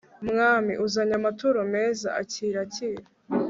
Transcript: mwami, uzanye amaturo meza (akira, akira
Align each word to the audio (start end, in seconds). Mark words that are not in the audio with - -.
mwami, 0.29 0.73
uzanye 0.85 1.13
amaturo 1.19 1.59
meza 1.73 2.07
(akira, 2.21 2.59
akira 2.65 3.03